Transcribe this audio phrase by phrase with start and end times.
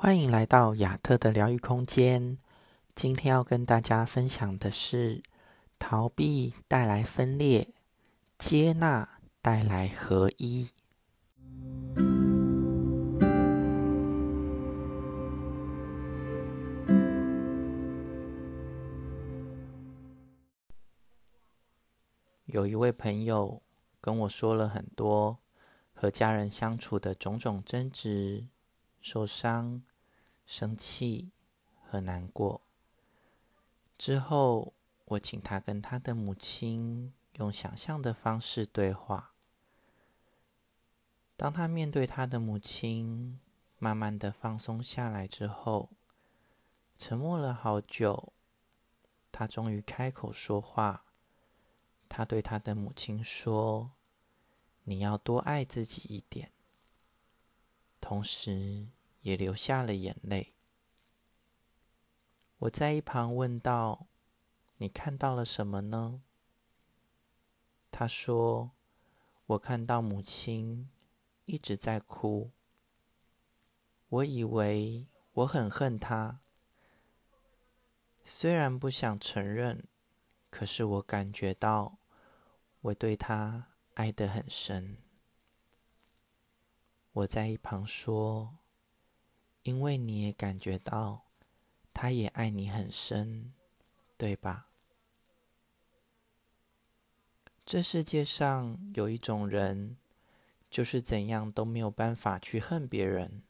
[0.00, 2.38] 欢迎来到亚特的疗愈空间。
[2.94, 5.24] 今天要跟大家分享的是：
[5.76, 7.66] 逃避带来分裂，
[8.38, 10.70] 接纳带来合一。
[22.44, 23.60] 有一位朋友
[24.00, 25.38] 跟我说了很多
[25.92, 28.46] 和家人相处的种种争执、
[29.00, 29.82] 受伤。
[30.50, 31.30] 生气
[31.84, 32.62] 和难过
[33.98, 34.72] 之后，
[35.04, 39.34] 我请他跟他的母亲用想象的方式对话。
[41.36, 43.38] 当他面对他的母亲，
[43.78, 45.90] 慢慢的放松下来之后，
[46.96, 48.32] 沉默了好久，
[49.30, 51.04] 他终于开口说话。
[52.08, 53.90] 他对他的母亲说
[54.84, 56.50] ：“你要多爱自己一点。”
[58.08, 58.88] 同时，
[59.20, 60.54] 也流下了眼泪。
[62.56, 64.06] 我在一旁问道
[64.80, 66.22] ：“你看到了什么呢？”
[67.92, 68.70] 他说
[69.44, 70.88] ：“我看到母亲
[71.44, 72.50] 一直在哭。
[74.08, 76.40] 我以为我很恨她，
[78.24, 79.86] 虽然不想承认，
[80.48, 81.98] 可是我感觉到
[82.80, 84.96] 我对她爱得很深。”
[87.18, 88.54] 我在一旁说。
[89.64, 91.24] 因为你也感觉到，
[91.92, 93.52] 他也爱你很深，
[94.16, 94.68] 对吧？
[97.66, 99.98] 这世界上有一种人，
[100.70, 103.42] 就是怎样都没有办法去恨别人，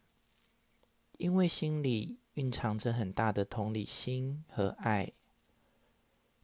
[1.18, 5.12] 因为心里蕴藏着很大的同理心和爱。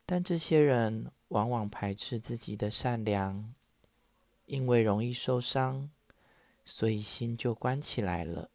[0.06, 3.52] 但这些人往往排斥自己的善良，
[4.46, 5.90] 因为容易受伤，
[6.64, 8.50] 所以心就关起来了。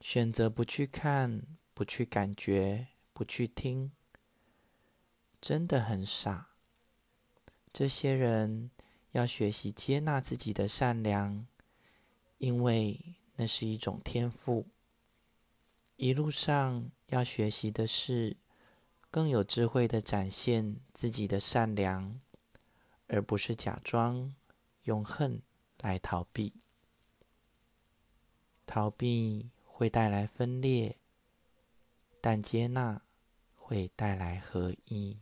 [0.00, 1.42] 选择不去看，
[1.74, 3.92] 不去感觉，不去听，
[5.40, 6.50] 真的很傻。
[7.72, 8.70] 这些人
[9.12, 11.46] 要学习接纳自己的善良，
[12.38, 14.66] 因为那是一种天赋。
[15.96, 18.36] 一路上要学习的是
[19.10, 22.20] 更有智慧的展现自己的善良，
[23.06, 24.34] 而不是假装
[24.82, 25.40] 用恨
[25.80, 26.60] 来逃避。
[28.72, 29.50] 逃避。
[29.74, 30.96] 会带来分裂，
[32.20, 33.02] 但接纳
[33.56, 35.18] 会带来合一。